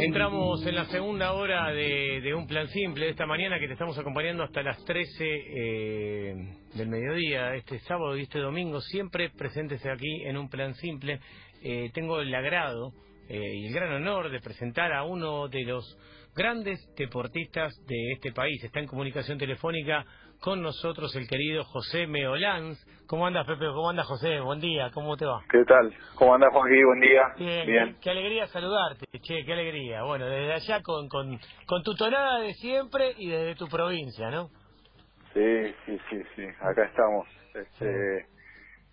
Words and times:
Entramos 0.00 0.66
en 0.66 0.74
la 0.74 0.86
segunda 0.86 1.32
hora 1.34 1.72
de, 1.72 2.34
un 2.34 2.48
plan 2.48 2.66
simple 2.68 3.08
esta 3.08 3.24
mañana 3.24 3.60
que 3.60 3.68
te 3.68 3.74
estamos 3.74 3.96
acompañando 3.96 4.42
hasta 4.42 4.62
las 4.62 4.84
13 4.84 5.24
eh, 5.24 6.34
del 6.74 6.88
mediodía, 6.88 7.54
este 7.54 7.78
sábado 7.80 8.16
y 8.16 8.22
este 8.22 8.40
domingo, 8.40 8.80
siempre 8.80 9.30
presentes 9.30 9.86
aquí 9.86 10.24
en 10.24 10.36
un 10.36 10.48
plan 10.48 10.74
simple. 10.74 11.20
Eh, 11.62 11.90
tengo 11.94 12.20
el 12.20 12.34
agrado 12.34 12.92
eh, 13.28 13.38
y 13.38 13.66
el 13.66 13.72
gran 13.72 13.92
honor 13.92 14.30
de 14.30 14.40
presentar 14.40 14.92
a 14.92 15.04
uno 15.04 15.46
de 15.46 15.62
los 15.62 15.96
grandes 16.34 16.80
deportistas 16.96 17.72
de 17.86 18.12
este 18.14 18.32
país. 18.32 18.62
Está 18.64 18.80
en 18.80 18.88
comunicación 18.88 19.38
telefónica 19.38 20.04
con 20.44 20.60
nosotros 20.60 21.16
el 21.16 21.26
querido 21.26 21.64
José 21.64 22.06
Meolanz. 22.06 22.78
¿Cómo 23.06 23.26
andas, 23.26 23.46
Pepe? 23.46 23.64
¿Cómo 23.64 23.88
andas, 23.88 24.06
José? 24.06 24.40
Buen 24.40 24.60
día, 24.60 24.90
¿cómo 24.92 25.16
te 25.16 25.24
va? 25.24 25.40
¿Qué 25.50 25.64
tal? 25.64 25.90
¿Cómo 26.16 26.34
andas, 26.34 26.50
Joaquín? 26.52 26.84
Buen 26.84 27.00
día. 27.00 27.22
Bien, 27.38 27.66
Bien. 27.66 27.96
Qué, 27.98 28.10
alegría 28.10 28.46
saludarte, 28.48 29.06
che, 29.22 29.42
qué 29.46 29.52
alegría. 29.54 30.02
Bueno, 30.02 30.26
desde 30.26 30.52
allá 30.52 30.82
con, 30.82 31.08
con, 31.08 31.40
con 31.64 31.82
tu 31.82 31.94
tonada 31.94 32.40
de 32.40 32.52
siempre 32.52 33.14
y 33.16 33.30
desde 33.30 33.54
tu 33.54 33.68
provincia, 33.68 34.30
¿no? 34.30 34.50
Sí, 35.32 35.74
sí, 35.86 35.98
sí, 36.10 36.22
sí. 36.36 36.44
Acá 36.60 36.84
estamos. 36.84 37.26
Este, 37.54 38.26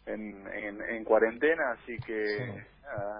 en, 0.06 0.48
en, 0.48 0.82
en, 0.82 1.04
cuarentena, 1.04 1.72
así 1.74 1.98
que 1.98 2.64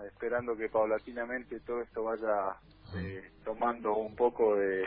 esperando 0.08 0.56
que 0.56 0.70
paulatinamente 0.70 1.60
todo 1.60 1.82
esto 1.82 2.04
vaya 2.06 2.56
eh, 2.96 3.30
tomando 3.44 3.94
un 3.96 4.16
poco 4.16 4.56
de 4.56 4.86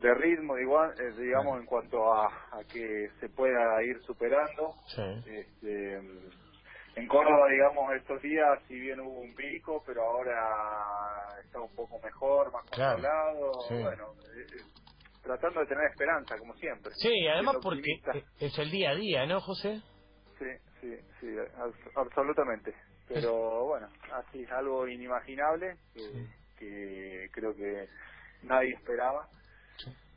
de 0.00 0.14
ritmo, 0.14 0.58
igual, 0.58 0.94
eh, 1.00 1.12
digamos, 1.18 1.58
en 1.58 1.66
cuanto 1.66 2.12
a, 2.12 2.26
a, 2.26 2.64
que 2.70 3.10
se 3.20 3.28
pueda 3.30 3.82
ir 3.82 3.98
superando. 4.02 4.74
Este, 5.24 5.96
en 6.96 7.06
Córdoba, 7.08 7.48
digamos, 7.50 7.94
estos 7.94 8.20
días, 8.22 8.58
si 8.68 8.78
bien 8.78 9.00
hubo 9.00 9.20
un 9.20 9.34
pico, 9.34 9.82
pero 9.86 10.02
ahora 10.02 10.34
está 11.44 11.60
un 11.60 11.74
poco 11.74 11.98
mejor, 12.02 12.52
más 12.52 12.64
controlado. 12.64 13.58
Bueno, 13.70 14.12
eh, 14.34 14.40
eh, 14.40 14.64
tratando 15.22 15.60
de 15.60 15.66
tener 15.66 15.84
esperanza, 15.90 16.38
como 16.38 16.54
siempre. 16.54 16.92
Sí, 16.94 17.26
además 17.28 17.56
porque 17.62 17.98
es 18.38 18.58
el 18.58 18.70
día 18.70 18.90
a 18.90 18.94
día, 18.94 19.26
¿no, 19.26 19.40
José? 19.40 19.80
Sí, 20.38 20.46
sí, 20.80 20.94
sí, 21.20 21.26
absolutamente. 21.94 22.74
Pero 23.08 23.66
bueno, 23.66 23.88
así, 24.12 24.42
es 24.42 24.50
algo 24.50 24.86
inimaginable 24.88 25.76
que, 25.94 26.26
que 26.58 27.28
creo 27.32 27.54
que 27.54 27.88
nadie 28.42 28.74
esperaba 28.74 29.28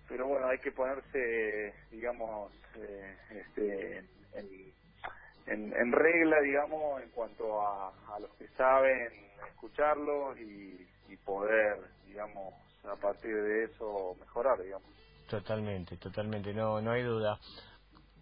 pero 0.10 0.28
bueno, 0.28 0.48
hay 0.48 0.58
que 0.58 0.72
ponerse, 0.72 1.74
digamos, 1.92 2.52
eh, 2.76 3.16
este, 3.30 4.00
en, 4.34 5.74
en, 5.74 5.92
regla, 5.92 6.42
digamos, 6.42 7.02
en 7.02 7.10
cuanto 7.10 7.62
a, 7.62 7.90
a 8.16 8.20
los 8.20 8.32
que 8.36 8.48
saben 8.50 9.08
escucharlo 9.48 10.36
y, 10.36 10.88
y 11.08 11.18
poder, 11.18 11.78
digamos, 12.08 12.54
a 12.84 12.96
partir 12.96 13.36
de 13.36 13.66
eso 13.66 14.16
mejorar, 14.20 14.60
digamos. 14.62 14.88
Totalmente, 15.30 15.98
totalmente, 15.98 16.54
no, 16.54 16.82
no 16.82 16.92
hay 16.92 17.04
duda. 17.04 17.40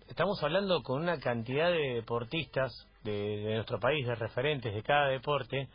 Estamos 0.09 0.43
hablando 0.43 0.83
con 0.83 1.01
una 1.01 1.19
cantidad 1.19 1.71
de 1.71 1.95
deportistas 1.95 2.71
de, 3.03 3.11
de 3.11 3.55
nuestro 3.55 3.79
país, 3.79 4.05
de 4.05 4.15
referentes 4.15 4.73
de 4.73 4.83
cada 4.83 5.07
deporte, 5.07 5.69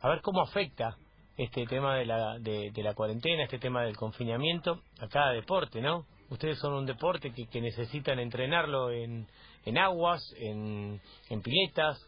a 0.00 0.08
ver 0.08 0.20
cómo 0.20 0.42
afecta 0.42 0.96
este 1.36 1.66
tema 1.66 1.96
de 1.96 2.06
la, 2.06 2.38
de, 2.38 2.72
la 2.76 2.94
cuarentena, 2.94 3.44
este 3.44 3.58
tema 3.58 3.82
del 3.82 3.96
confinamiento 3.96 4.80
a 5.00 5.08
cada 5.08 5.32
deporte, 5.32 5.80
¿no? 5.80 6.06
Ustedes 6.30 6.58
son 6.58 6.74
un 6.74 6.86
deporte 6.86 7.32
que, 7.32 7.46
que 7.46 7.60
necesitan 7.60 8.18
entrenarlo 8.18 8.90
en, 8.90 9.26
en 9.64 9.78
aguas, 9.78 10.22
en, 10.38 11.00
en 11.28 11.42
piletas, 11.42 11.98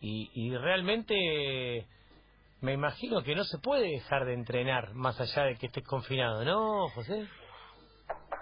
y, 0.00 0.30
y 0.34 0.56
realmente 0.56 1.86
me 2.60 2.72
imagino 2.72 3.22
que 3.22 3.34
no 3.34 3.44
se 3.44 3.58
puede 3.58 3.88
dejar 3.88 4.24
de 4.24 4.34
entrenar 4.34 4.94
más 4.94 5.20
allá 5.20 5.44
de 5.44 5.56
que 5.56 5.66
estés 5.66 5.86
confinado, 5.86 6.44
¿no, 6.44 6.88
José? 6.90 7.26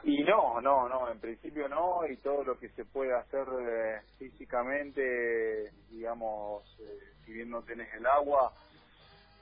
Y 0.02 0.22
no, 0.22 0.60
no, 0.60 0.88
no, 0.88 1.10
en 1.10 1.18
principio 1.18 1.68
no, 1.68 2.00
y 2.06 2.16
todo 2.18 2.44
lo 2.44 2.58
que 2.58 2.68
se 2.70 2.84
puede 2.84 3.14
hacer 3.14 3.46
eh, 3.60 4.00
físicamente, 4.18 5.72
digamos, 5.90 6.62
eh, 6.80 6.98
si 7.24 7.32
bien 7.32 7.50
no 7.50 7.62
tenés 7.62 7.92
el 7.94 8.04
agua, 8.06 8.52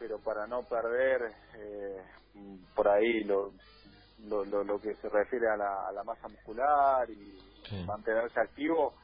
pero 0.03 0.19
para 0.19 0.49
no 0.49 0.65
perder 0.65 1.33
eh, 1.55 2.03
por 2.75 2.89
ahí 2.89 3.23
lo, 3.23 3.53
lo, 4.25 4.45
lo, 4.45 4.81
que 4.81 4.97
se 4.97 5.09
refiere 5.09 5.49
a 5.49 5.57
la, 5.57 5.87
a 5.87 5.93
la 5.93 6.03
masa 6.03 6.27
muscular 6.27 7.09
y 7.09 7.39
mantenerse 7.87 8.41
activo, 8.41 8.95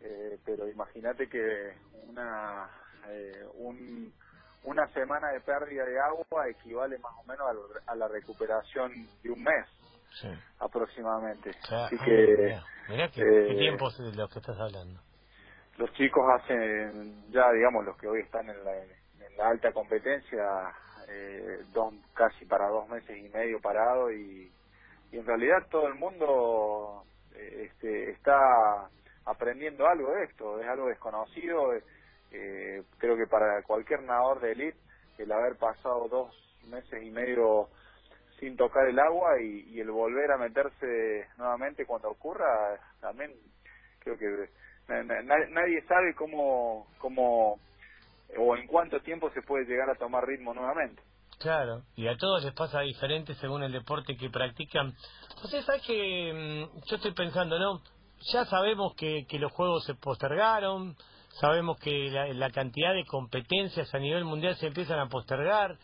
eh, 0.00 0.38
pero 0.42 0.66
imagínate 0.66 1.28
que 1.28 1.74
una 2.08 2.66
eh, 3.08 3.44
un, 3.56 4.10
una 4.64 4.88
semana 4.94 5.28
de 5.32 5.40
pérdida 5.42 5.84
de 5.84 6.00
agua 6.00 6.48
equivale 6.48 6.98
más 6.98 7.12
o 7.18 7.24
menos 7.24 7.46
a, 7.86 7.94
la 7.94 8.08
recuperación 8.08 8.90
de 9.22 9.30
un 9.30 9.42
mes 9.42 9.66
aproximadamente. 10.60 11.50
Así 11.70 11.96
que, 12.06 12.58
Mirá 12.88 13.10
qué, 13.10 13.22
qué 13.22 13.54
tiempos 13.58 13.98
de 13.98 14.16
los 14.16 14.32
que 14.32 14.38
estás 14.38 14.58
hablando. 14.58 14.98
Los 15.76 15.92
chicos 15.92 16.24
hacen 16.40 17.30
ya, 17.30 17.52
digamos, 17.52 17.84
los 17.84 17.98
que 17.98 18.08
hoy 18.08 18.22
están 18.22 18.48
en 18.48 18.64
la 18.64 18.72
la 19.36 19.48
alta 19.48 19.72
competencia, 19.72 20.72
eh, 21.08 21.60
dos, 21.72 21.94
casi 22.14 22.44
para 22.44 22.68
dos 22.68 22.88
meses 22.88 23.16
y 23.16 23.28
medio 23.28 23.60
parado 23.60 24.12
y, 24.12 24.50
en 25.12 25.26
realidad 25.26 25.66
todo 25.70 25.88
el 25.88 25.94
mundo 25.94 27.04
eh, 27.34 27.68
este, 27.70 28.10
está 28.10 28.88
aprendiendo 29.26 29.86
algo 29.86 30.10
de 30.12 30.24
esto, 30.24 30.58
es 30.60 30.66
algo 30.66 30.88
desconocido, 30.88 31.74
eh, 32.30 32.82
creo 32.96 33.16
que 33.16 33.26
para 33.26 33.62
cualquier 33.62 34.02
nadador 34.02 34.40
de 34.40 34.52
elite 34.52 34.78
el 35.18 35.30
haber 35.30 35.56
pasado 35.56 36.08
dos 36.08 36.34
meses 36.66 37.02
y 37.02 37.10
medio 37.10 37.68
sin 38.40 38.56
tocar 38.56 38.86
el 38.88 38.98
agua 38.98 39.40
y, 39.40 39.68
y 39.68 39.80
el 39.80 39.90
volver 39.90 40.32
a 40.32 40.38
meterse 40.38 41.28
nuevamente 41.36 41.84
cuando 41.84 42.10
ocurra, 42.10 42.80
también 43.00 43.32
creo 44.00 44.16
que 44.16 44.48
nadie 44.88 45.82
sabe 45.82 46.14
cómo, 46.14 46.86
cómo 46.98 47.58
o 48.38 48.56
en 48.56 48.66
cuánto 48.66 49.00
tiempo 49.00 49.30
se 49.30 49.42
puede 49.42 49.64
llegar 49.66 49.90
a 49.90 49.94
tomar 49.94 50.26
ritmo 50.26 50.54
nuevamente. 50.54 51.02
Claro, 51.38 51.82
y 51.96 52.06
a 52.06 52.16
todos 52.16 52.44
les 52.44 52.54
pasa 52.54 52.80
diferente 52.80 53.34
según 53.34 53.62
el 53.62 53.72
deporte 53.72 54.16
que 54.16 54.30
practican. 54.30 54.94
José, 55.36 55.62
¿sabes 55.62 55.82
que 55.82 56.32
mm, 56.32 56.86
Yo 56.86 56.96
estoy 56.96 57.12
pensando, 57.14 57.58
¿no? 57.58 57.82
Ya 58.32 58.44
sabemos 58.44 58.94
que, 58.94 59.26
que 59.28 59.40
los 59.40 59.50
juegos 59.50 59.84
se 59.84 59.94
postergaron, 59.94 60.94
sabemos 61.40 61.78
que 61.80 62.10
la, 62.10 62.50
cantidad 62.50 62.94
de 62.94 63.04
competencias 63.04 63.92
a 63.92 63.98
nivel 63.98 64.24
mundial 64.24 64.54
se 64.56 64.68
empiezan 64.68 65.00
a 65.00 65.08
postergar, 65.08 65.76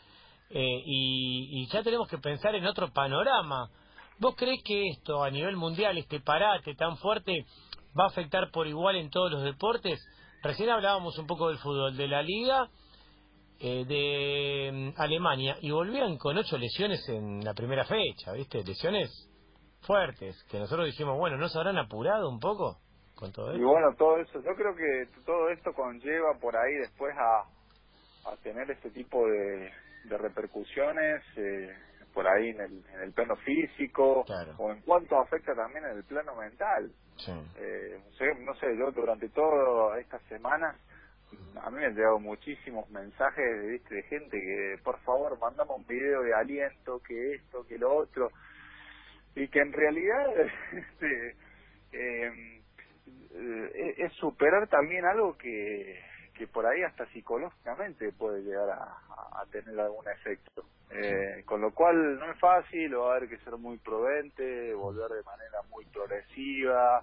eh, 0.51 0.83
y, 0.85 1.63
y 1.63 1.67
ya 1.73 1.83
tenemos 1.83 2.09
que 2.09 2.19
pensar 2.19 2.55
en 2.55 2.65
otro 2.65 2.93
panorama. 2.93 3.69
¿Vos 4.21 4.37
crees 4.37 4.63
que 4.63 4.91
esto 4.91 5.25
a 5.25 5.31
nivel 5.31 5.57
mundial, 5.57 5.99
este 5.99 6.21
parate 6.21 6.75
tan 6.77 6.97
fuerte, 6.99 7.47
va 7.99 8.05
a 8.05 8.09
afectar 8.09 8.51
por 8.53 8.69
igual 8.69 8.95
en 8.95 9.11
todos 9.11 9.33
los 9.33 9.43
deportes? 9.43 10.01
Recién 10.43 10.71
hablábamos 10.71 11.19
un 11.19 11.27
poco 11.27 11.49
del 11.49 11.59
fútbol, 11.59 11.97
de 11.97 12.09
la 12.09 12.23
liga 12.23 12.69
eh, 13.61 13.85
de 13.87 14.71
mm, 14.73 15.01
Alemania 15.01 15.57
y 15.61 15.71
volvían 15.71 16.17
con 16.17 16.39
ocho 16.39 16.57
lesiones 16.57 17.09
en 17.09 17.45
la 17.45 17.55
primera 17.55 17.85
fecha, 17.85 18.33
¿viste? 18.33 18.63
Lesiones 18.63 19.11
fuertes, 19.81 20.41
que 20.51 20.59
nosotros 20.59 20.87
dijimos, 20.87 21.19
bueno, 21.19 21.37
¿no 21.37 21.49
se 21.49 21.59
habrán 21.59 21.79
apurado 21.79 22.29
un 22.29 22.39
poco 22.39 22.79
con 23.17 23.33
todo 23.33 23.51
esto? 23.51 23.61
Y 23.61 23.65
bueno, 23.65 23.89
todo 23.97 24.19
eso, 24.19 24.41
yo 24.43 24.55
creo 24.55 24.75
que 24.77 25.09
todo 25.25 25.49
esto 25.51 25.73
conlleva 25.73 26.39
por 26.41 26.57
ahí 26.57 26.75
después 26.75 27.15
a, 27.17 28.31
a 28.31 28.37
tener 28.43 28.71
este 28.71 28.91
tipo 28.91 29.27
de, 29.27 29.73
de 30.05 30.19
repercusiones 30.19 31.23
eh, 31.37 31.77
por 32.19 32.27
ahí 32.27 32.49
en 32.49 32.61
el, 32.61 32.85
en 32.95 33.01
el 33.03 33.13
plano 33.13 33.37
físico 33.37 34.25
o 34.57 34.73
en 34.73 34.81
cuanto 34.81 35.21
afecta 35.21 35.55
también 35.55 35.85
en 35.85 35.99
el 35.99 36.03
plano 36.03 36.35
mental. 36.35 36.91
Eh, 37.61 38.03
no 38.41 38.55
sé, 38.57 38.77
yo 38.77 38.91
durante 38.91 39.29
toda 39.29 40.01
esta 40.01 40.19
semana 40.29 40.77
a 41.63 41.71
mí 41.71 41.77
me 41.77 41.87
han 41.87 41.95
llegado 41.95 42.19
muchísimos 42.19 42.91
mensajes 42.91 43.69
¿viste? 43.69 43.95
de 43.95 44.03
gente 44.03 44.37
que 44.37 44.83
por 44.83 44.99
favor 45.03 45.39
mandamos 45.39 45.79
un 45.79 45.87
video 45.87 46.23
de 46.23 46.35
aliento, 46.35 47.01
que 47.07 47.35
esto, 47.35 47.65
que 47.69 47.79
lo 47.79 47.95
otro, 47.95 48.33
y 49.37 49.47
que 49.47 49.61
en 49.61 49.73
realidad 49.73 50.27
este, 50.73 51.37
em, 51.93 52.63
eh, 53.31 53.95
es 53.97 54.13
superar 54.15 54.67
también 54.67 55.05
algo 55.05 55.39
que, 55.39 56.03
que 56.35 56.49
por 56.49 56.67
ahí 56.67 56.83
hasta 56.83 57.07
psicológicamente 57.13 58.11
puede 58.11 58.43
llegar 58.43 58.71
a, 58.71 59.41
a 59.41 59.47
tener 59.53 59.79
algún 59.79 60.09
efecto. 60.09 60.65
Eh, 60.91 61.43
con 61.45 61.61
lo 61.61 61.73
cual 61.73 62.19
no 62.19 62.31
es 62.31 62.39
fácil, 62.39 62.97
va 62.99 63.13
a 63.13 63.17
haber 63.17 63.29
que 63.29 63.39
ser 63.39 63.57
muy 63.59 63.77
prudente, 63.79 64.73
volver 64.75 65.11
de 65.11 65.23
manera 65.23 65.61
muy 65.71 65.85
progresiva, 65.87 67.03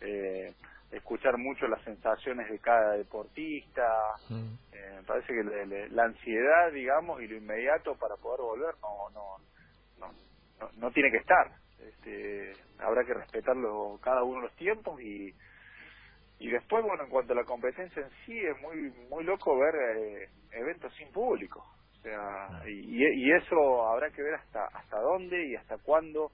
eh, 0.00 0.54
escuchar 0.92 1.36
mucho 1.36 1.66
las 1.66 1.82
sensaciones 1.82 2.48
de 2.48 2.58
cada 2.60 2.92
deportista. 2.92 4.14
Mm. 4.28 4.54
Eh, 4.72 4.92
me 4.96 5.02
parece 5.02 5.32
que 5.32 5.88
la 5.90 6.04
ansiedad, 6.04 6.72
digamos, 6.72 7.20
y 7.20 7.26
lo 7.26 7.36
inmediato 7.36 7.96
para 7.96 8.16
poder 8.16 8.40
volver 8.40 8.74
no 8.80 9.10
no 9.10 9.38
no, 10.58 10.70
no, 10.78 10.90
tiene 10.92 11.10
que 11.10 11.18
estar. 11.18 11.50
Este, 11.80 12.52
habrá 12.78 13.04
que 13.04 13.14
respetarlo 13.14 13.98
cada 14.02 14.22
uno 14.22 14.40
de 14.40 14.46
los 14.46 14.56
tiempos 14.56 15.00
y 15.00 15.34
y 16.38 16.50
después, 16.50 16.84
bueno, 16.84 17.04
en 17.04 17.10
cuanto 17.10 17.32
a 17.32 17.36
la 17.36 17.44
competencia 17.44 18.02
en 18.02 18.10
sí, 18.24 18.38
es 18.38 18.60
muy 18.60 18.92
muy 19.10 19.24
loco 19.24 19.58
ver 19.58 19.74
eh, 19.74 20.28
eventos 20.52 20.94
sin 20.94 21.10
público. 21.10 21.75
Sea, 22.06 22.62
y, 22.68 23.02
y, 23.02 23.32
eso 23.32 23.84
habrá 23.84 24.08
que 24.10 24.22
ver 24.22 24.34
hasta 24.34 24.64
hasta 24.66 25.00
dónde 25.00 25.48
y 25.48 25.56
hasta 25.56 25.76
cuándo 25.78 26.30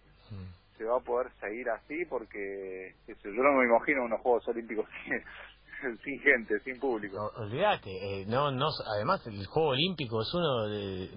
se 0.77 0.85
va 0.85 0.99
a 0.99 1.01
poder 1.01 1.33
seguir 1.41 1.67
así, 1.71 2.05
porque 2.11 2.95
yo 3.07 3.31
no 3.31 3.53
me 3.53 3.65
imagino 3.65 4.05
unos 4.05 4.21
Juegos 4.21 4.47
Olímpicos 4.49 4.85
sin, 5.81 5.99
sin 6.05 6.21
gente, 6.21 6.61
sin 6.61 6.79
público. 6.79 7.33
olvídate, 7.39 7.91
eh, 7.91 8.27
no, 8.27 8.51
no, 8.51 8.69
además 8.95 9.27
el 9.27 9.47
Juego 9.47 9.71
Olímpico 9.71 10.21
es 10.21 10.35
uno 10.35 10.69
de, 10.69 11.09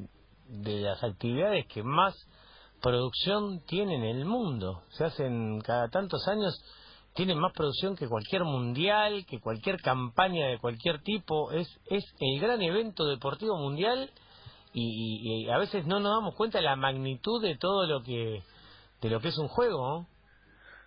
de 0.48 0.80
las 0.80 1.04
actividades 1.04 1.66
que 1.68 1.84
más 1.84 2.16
producción 2.82 3.60
tiene 3.66 3.96
en 3.96 4.04
el 4.04 4.24
mundo. 4.24 4.84
Se 4.92 5.04
hacen 5.04 5.60
cada 5.60 5.90
tantos 5.90 6.26
años 6.30 6.64
tienen 7.14 7.40
más 7.40 7.52
producción 7.52 7.98
que 7.98 8.08
cualquier 8.08 8.46
mundial, 8.46 9.26
que 9.26 9.42
cualquier 9.42 9.82
campaña 9.82 10.48
de 10.48 10.60
cualquier 10.60 11.02
tipo. 11.02 11.52
Es, 11.52 11.68
es 11.88 12.06
el 12.22 12.40
gran 12.40 12.62
evento 12.62 13.04
deportivo 13.06 13.58
mundial 13.58 14.10
y, 14.78 15.50
a 15.50 15.58
veces 15.58 15.86
no 15.86 16.00
nos 16.00 16.12
damos 16.20 16.36
cuenta 16.36 16.58
de 16.58 16.66
la 16.66 16.76
magnitud 16.76 17.42
de 17.42 17.58
todo 17.58 17.88
lo 17.88 18.04
que 18.04 18.42
de 19.02 19.10
lo 19.10 19.20
que 19.20 19.30
es 19.30 19.38
un 19.38 19.48
juego. 19.48 20.08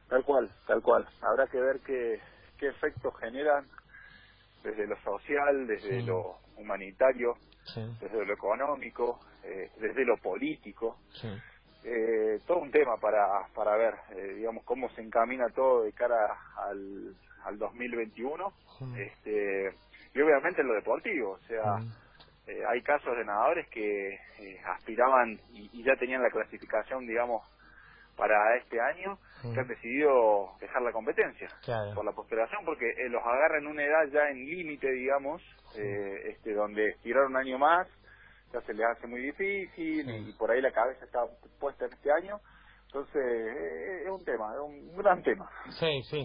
Tal 0.09 0.25
cual, 0.25 0.51
tal 0.67 0.83
cual. 0.83 1.07
Habrá 1.21 1.47
que 1.47 1.61
ver 1.61 1.81
qué, 1.85 2.21
qué 2.59 2.69
efectos 2.69 3.15
generan 3.19 3.67
desde 4.63 4.87
lo 4.87 4.97
social, 5.03 5.67
desde 5.67 6.03
lo 6.03 6.39
humanitario, 6.57 7.35
desde 8.01 8.25
lo 8.25 8.33
económico, 8.33 9.21
eh, 9.45 9.71
desde 9.81 10.05
lo 10.05 10.17
político. 10.17 10.97
Sí 11.13 11.29
eh, 11.85 12.41
todo 12.47 12.59
un 12.59 12.71
tema 12.71 12.97
para, 12.97 13.47
para 13.55 13.77
ver, 13.77 13.95
eh, 14.11 14.35
digamos, 14.37 14.65
cómo 14.65 14.89
se 14.91 15.03
encamina 15.03 15.49
todo 15.55 15.85
de 15.85 15.93
cara 15.93 16.37
al, 16.57 17.15
al 17.45 17.59
2021. 17.59 18.53
Este, 18.97 19.75
y 20.15 20.21
obviamente 20.21 20.61
en 20.61 20.69
lo 20.69 20.75
deportivo, 20.75 21.33
o 21.33 21.47
sea, 21.47 21.79
eh, 22.49 22.63
hay 22.69 22.83
casos 22.83 23.17
de 23.17 23.25
nadadores 23.25 23.69
que 23.69 24.15
eh, 24.15 24.61
aspiraban 24.65 25.39
y, 25.53 25.83
ya 25.83 25.95
tenían 25.97 26.23
la 26.23 26.31
clasificación, 26.31 27.07
digamos, 27.07 27.43
para 28.17 28.57
este 28.57 28.81
año, 28.81 29.17
que 29.55 29.61
han 29.61 29.69
decidido 29.69 30.51
dejar 30.61 30.83
la 30.83 30.91
competencia 30.91 31.49
por 31.95 32.05
la 32.05 32.11
postergación, 32.11 32.65
porque 32.65 32.93
los 33.11 33.23
agarra 33.23 33.59
en 33.59 33.69
una 33.69 33.85
edad 33.85 34.07
ya 34.11 34.29
en 34.29 34.45
límite, 34.45 34.91
digamos, 34.91 35.41
este, 35.77 36.53
donde 36.53 36.97
tiraron 37.05 37.31
un 37.31 37.37
año 37.37 37.59
más 37.59 37.87
ya 38.53 38.61
se 38.63 38.75
le 38.75 38.85
hace 38.85 39.07
muy 39.07 39.21
difícil 39.21 40.09
y 40.09 40.33
por 40.33 40.51
ahí 40.51 40.61
la 40.61 40.73
cabeza 40.73 41.05
está 41.05 41.21
puesta 41.61 41.87
en 41.87 41.93
este 41.93 42.11
año. 42.13 42.41
Entonces, 42.89 43.17
eh, 43.17 44.03
es 44.05 44.11
un 44.11 44.25
tema, 44.25 44.55
es 44.55 44.61
un 44.61 44.97
gran 44.97 45.23
tema. 45.23 45.49
Sí, 45.79 46.03
sí. 46.05 46.25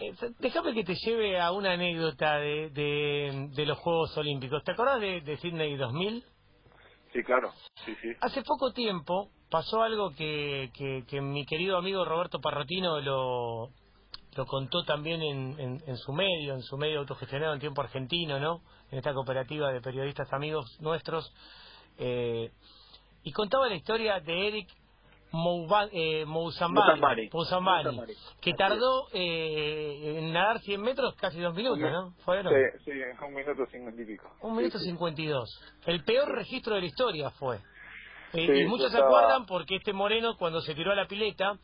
Eh, 0.00 0.14
déjame 0.38 0.72
que 0.72 0.84
te 0.84 0.94
lleve 0.94 1.40
a 1.40 1.50
una 1.50 1.72
anécdota 1.72 2.38
de, 2.38 2.70
de, 2.70 3.66
los 3.66 3.78
Juegos 3.78 4.16
Olímpicos. 4.16 4.62
¿Te 4.62 4.72
acordás 4.72 5.00
de, 5.00 5.20
de 5.22 5.36
Sydney 5.38 5.76
2000? 5.76 6.24
Sí, 7.12 7.22
claro. 7.24 7.52
Sí, 7.84 7.96
sí. 8.00 8.12
Hace 8.20 8.42
poco 8.42 8.72
tiempo 8.72 9.30
pasó 9.50 9.82
algo 9.82 10.10
que, 10.14 10.70
que, 10.74 11.04
que 11.08 11.20
mi 11.20 11.44
querido 11.46 11.76
amigo 11.76 12.04
Roberto 12.04 12.40
Parrotino 12.40 13.00
lo, 13.00 13.70
lo 14.36 14.46
contó 14.46 14.84
también 14.84 15.20
en, 15.20 15.58
en, 15.58 15.82
en, 15.84 15.96
su 15.96 16.12
medio, 16.12 16.54
en 16.54 16.62
su 16.62 16.76
medio 16.76 17.00
autogestionado 17.00 17.54
en 17.54 17.60
tiempo 17.60 17.80
argentino, 17.80 18.38
¿no? 18.38 18.62
En 18.92 18.98
esta 18.98 19.12
cooperativa 19.12 19.72
de 19.72 19.80
periodistas 19.80 20.32
amigos 20.32 20.78
nuestros. 20.80 21.34
Eh, 21.98 22.52
y 23.24 23.32
contaba 23.32 23.68
la 23.68 23.74
historia 23.74 24.20
de 24.20 24.48
Eric 24.48 24.68
eh, 25.92 26.24
Mouzambani, 26.24 27.28
que 28.40 28.54
tardó 28.54 29.08
eh, 29.12 30.18
en 30.18 30.32
nadar 30.32 30.60
100 30.60 30.80
metros 30.80 31.14
casi 31.16 31.40
dos 31.40 31.54
minutos, 31.54 31.90
¿no? 31.90 32.12
¿Fueron? 32.24 32.52
Sí, 32.52 32.84
sí, 32.84 32.92
un 33.26 33.34
minuto 33.34 33.66
cincuenta 33.66 34.02
y 34.02 34.04
pico. 34.06 34.30
Un 34.42 34.56
minuto 34.56 34.78
cincuenta 34.78 35.20
y 35.20 35.26
dos. 35.26 35.48
El 35.86 36.04
peor 36.04 36.28
registro 36.34 36.74
de 36.74 36.80
la 36.80 36.86
historia 36.86 37.30
fue. 37.30 37.58
Eh, 38.32 38.62
y 38.62 38.66
muchos 38.66 38.92
se 38.92 38.98
acuerdan 38.98 39.46
porque 39.46 39.76
este 39.76 39.92
moreno, 39.92 40.36
cuando 40.38 40.60
se 40.60 40.74
tiró 40.74 40.92
a 40.92 40.94
la 40.94 41.06
pileta, 41.06 41.58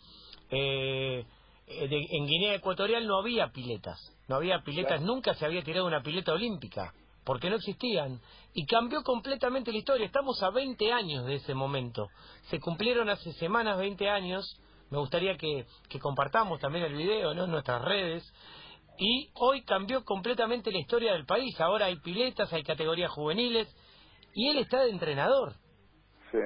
eh, 0.51 1.25
eh, 1.67 2.07
en 2.11 2.27
Guinea 2.27 2.55
Ecuatorial 2.55 3.07
no 3.07 3.19
había 3.19 3.49
piletas, 3.49 3.99
no 4.29 4.37
había 4.37 4.61
piletas, 4.61 5.01
nunca 5.03 5.35
se 5.35 5.45
había 5.45 5.63
tirado 5.63 5.87
una 5.87 6.03
pileta 6.03 6.33
olímpica, 6.33 6.93
porque 7.25 7.51
no 7.51 7.57
existían. 7.57 8.21
Y 8.53 8.67
cambió 8.67 9.03
completamente 9.03 9.73
la 9.73 9.79
historia. 9.79 10.07
Estamos 10.07 10.43
a 10.43 10.51
20 10.51 10.93
años 10.93 11.27
de 11.27 11.37
ese 11.37 11.55
momento. 11.55 12.09
Se 12.51 12.61
cumplieron 12.61 13.09
hace 13.09 13.33
semanas 13.35 13.79
20 13.79 14.09
años. 14.09 14.61
Me 14.91 14.99
gustaría 14.99 15.37
que, 15.37 15.67
que 15.89 15.99
compartamos 15.99 16.61
también 16.61 16.85
el 16.85 16.95
video 16.95 17.35
¿no? 17.35 17.45
en 17.45 17.51
nuestras 17.51 17.83
redes. 17.83 18.23
Y 18.99 19.31
hoy 19.35 19.65
cambió 19.65 20.05
completamente 20.05 20.71
la 20.71 20.79
historia 20.79 21.13
del 21.13 21.27
país. 21.27 21.61
Ahora 21.61 21.87
hay 21.87 21.97
piletas, 21.97 22.53
hay 22.53 22.63
categorías 22.63 23.11
juveniles. 23.11 23.69
Y 24.35 24.49
él 24.49 24.59
está 24.59 24.83
de 24.83 24.91
entrenador. 24.91 25.55
Sí, 26.31 26.39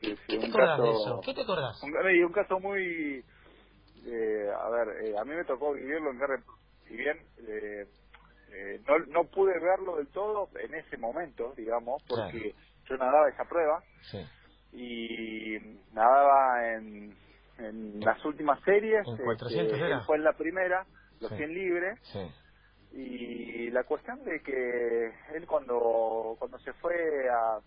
sí, 0.00 0.16
sí. 0.16 0.22
¿Qué 0.28 0.38
te 0.38 0.46
acordás 0.46 0.82
de 0.82 0.90
eso? 0.90 1.20
¿Qué 1.24 1.34
te 1.34 1.42
acordás? 1.42 1.82
Un, 1.82 1.92
un 1.92 2.32
caso 2.32 2.60
muy 2.60 3.24
eh, 4.06 4.50
a 4.54 4.68
ver, 4.70 5.04
eh, 5.04 5.18
a 5.18 5.24
mí 5.24 5.34
me 5.34 5.44
tocó 5.44 5.72
vivirlo 5.72 6.10
en 6.10 6.18
carne, 6.18 6.42
si 6.86 6.96
bien 6.96 7.18
eh, 7.46 7.86
eh, 8.52 8.80
no, 8.86 8.98
no 9.06 9.24
pude 9.24 9.58
verlo 9.58 9.96
del 9.96 10.08
todo 10.08 10.48
en 10.58 10.74
ese 10.74 10.96
momento, 10.96 11.52
digamos, 11.56 12.02
porque 12.08 12.54
yo 12.88 12.96
nadaba 12.96 13.28
esa 13.28 13.44
prueba 13.44 13.82
y 14.72 15.56
nadaba 15.92 16.74
en, 16.74 17.14
en 17.58 18.00
las 18.00 18.24
últimas 18.24 18.60
series, 18.62 19.06
este, 19.06 19.98
fue 20.06 20.16
en 20.16 20.24
la 20.24 20.32
primera, 20.32 20.86
los 21.20 21.30
100 21.32 21.54
libres, 21.54 21.98
y 22.92 23.70
la 23.70 23.84
cuestión 23.84 24.24
de 24.24 24.40
que 24.40 25.12
él 25.34 25.46
cuando 25.46 26.36
cuando 26.38 26.58
se 26.60 26.72
fue 26.74 27.28
a 27.28 27.58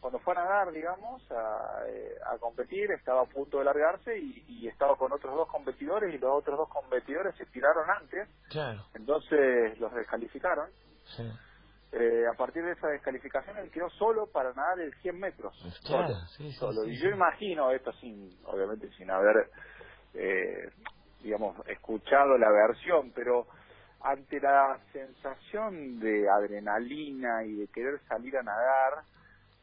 cuando 0.00 0.18
fue 0.20 0.34
a 0.34 0.44
nadar, 0.44 0.72
digamos, 0.72 1.22
eh, 1.30 2.14
a, 2.26 2.38
competir, 2.38 2.90
estaba 2.92 3.22
a 3.22 3.26
punto 3.26 3.58
de 3.58 3.64
largarse 3.64 4.18
y, 4.18 4.66
estaba 4.68 4.96
con 4.96 5.12
otros 5.12 5.34
dos 5.34 5.48
competidores 5.48 6.12
y 6.14 6.18
los 6.18 6.30
otros 6.32 6.58
dos 6.58 6.68
competidores 6.68 7.34
se 7.36 7.46
tiraron 7.46 7.88
antes. 7.88 8.28
Entonces 8.94 9.78
los 9.78 9.92
descalificaron. 9.94 10.68
Eh, 11.92 12.24
a 12.30 12.36
partir 12.36 12.64
de 12.64 12.72
esa 12.72 12.88
descalificación 12.88 13.56
él 13.58 13.70
quedó 13.70 13.88
solo 13.90 14.26
para 14.26 14.52
nadar 14.52 14.80
el 14.80 14.92
100 14.96 15.18
metros. 15.18 15.54
solo. 16.52 16.84
y 16.84 17.00
yo 17.00 17.08
imagino 17.10 17.70
esto 17.70 17.92
sin, 17.94 18.36
obviamente 18.44 18.90
sin 18.98 19.10
haber, 19.10 19.50
eh, 20.14 20.70
digamos, 21.22 21.56
escuchado 21.68 22.36
la 22.36 22.50
versión, 22.50 23.12
pero 23.14 23.46
ante 24.02 24.40
la 24.40 24.78
sensación 24.92 25.98
de 26.00 26.28
adrenalina 26.28 27.44
y 27.44 27.54
de 27.54 27.68
querer 27.68 28.00
salir 28.08 28.36
a 28.36 28.42
nadar, 28.42 29.04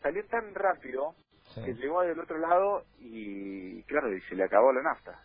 salió 0.04 0.24
tan 0.28 0.54
rápido 0.54 1.16
que 1.56 1.74
llegó 1.74 2.02
del 2.02 2.20
otro 2.20 2.38
lado 2.38 2.84
y 3.00 3.82
claro, 3.84 4.14
y 4.16 4.22
se 4.22 4.36
le 4.36 4.44
acabó 4.44 4.72
la 4.72 4.82
nafta. 4.82 5.20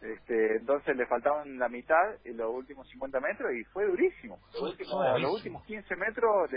Este, 0.00 0.56
entonces 0.56 0.96
le 0.96 1.06
faltaban 1.06 1.58
la 1.58 1.68
mitad 1.68 2.14
en 2.24 2.36
los 2.36 2.50
últimos 2.50 2.88
50 2.88 3.20
metros 3.20 3.52
y 3.52 3.64
fue 3.64 3.86
durísimo. 3.86 4.38
Los, 4.54 5.32
últimos, 5.32 5.64
15 5.64 5.96
metros 5.96 6.50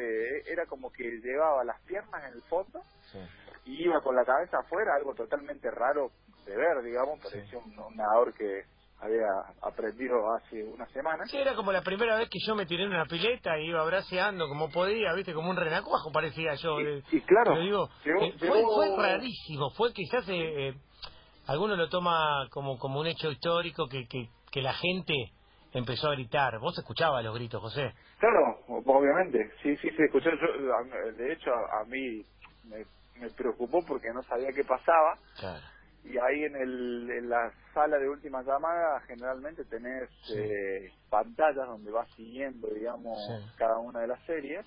era 0.46 0.66
como 0.66 0.92
que 0.92 1.04
llevaba 1.04 1.64
las 1.64 1.80
piernas 1.82 2.24
en 2.26 2.34
el 2.34 2.42
fondo 2.44 2.82
y 3.66 3.84
iba 3.84 4.02
con 4.02 4.16
la 4.16 4.26
cabeza 4.26 4.60
afuera, 4.60 4.96
algo 4.96 5.14
totalmente 5.14 5.70
raro 5.72 6.12
de 6.46 6.56
ver, 6.56 6.82
digamos, 6.84 7.20
parecía 7.22 7.58
un 7.60 7.96
nadador 7.96 8.34
que 8.34 8.64
había 9.04 9.28
aprendido 9.62 10.34
hace 10.34 10.64
una 10.64 10.86
semana. 10.88 11.26
Sí, 11.26 11.38
era 11.38 11.56
como 11.56 11.72
la 11.72 11.82
primera 11.82 12.18
vez 12.18 12.30
que 12.30 12.40
yo 12.46 12.56
me 12.56 12.66
tiré 12.66 12.84
en 12.84 12.90
una 12.90 13.06
pileta 13.06 13.60
y 13.60 13.68
iba 13.68 13.84
braceando 13.84 14.48
como 14.48 14.70
podía, 14.70 15.14
viste, 15.14 15.34
como 15.34 15.50
un 15.50 15.58
renacuajo 15.58 16.12
parecía 16.12 16.56
yo. 16.56 16.80
Y, 16.80 17.22
claro, 17.22 17.60
digo, 17.60 17.90
eh, 18.06 18.34
fue, 18.40 18.96
rarísimo, 18.98 19.72
fue 19.72 19.92
quizás 19.94 20.28
eh, 20.30 20.70
eh, 20.70 20.74
alguno 21.48 21.76
lo 21.76 21.90
toma 21.90 22.48
como, 22.50 22.78
como 22.78 23.02
un 23.02 23.08
hecho 23.08 23.30
histórico 23.30 23.88
que, 23.88 24.08
que, 24.08 24.30
que 24.52 24.62
la 24.62 24.74
gente 24.74 25.14
empezó 25.74 26.08
a 26.08 26.14
gritar. 26.14 26.60
¿Vos 26.60 26.78
escuchabas 26.78 27.24
los 27.26 27.36
gritos, 27.36 27.62
José? 27.62 27.94
Claro, 28.20 28.60
obviamente, 28.68 29.52
sí, 29.62 29.76
sí, 29.78 29.90
se 29.90 30.06
escuchó. 30.06 30.30
de 30.30 31.34
hecho, 31.34 31.52
a, 31.52 31.84
mí 31.86 32.24
me, 32.64 32.86
me 33.20 33.30
preocupó 33.32 33.84
porque 33.86 34.08
no 34.14 34.22
sabía 34.24 34.50
qué 34.56 34.64
pasaba. 34.64 35.18
Claro 35.38 35.73
y 36.06 36.18
ahí 36.18 36.44
en, 36.44 36.56
el, 36.56 37.10
en 37.10 37.30
la 37.30 37.52
sala 37.74 37.98
de 37.98 38.10
última 38.10 38.44
llamada 38.44 39.00
generalmente 39.08 39.64
tenés 39.66 40.10
eh, 40.36 40.92
pantallas 41.10 41.66
donde 41.68 41.92
vas 41.92 42.10
siguiendo, 42.16 42.68
digamos, 42.68 43.18
cada 43.58 43.78
una 43.80 44.02
de 44.02 44.08
las 44.08 44.24
series. 44.26 44.66